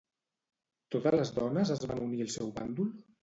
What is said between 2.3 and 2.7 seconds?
seu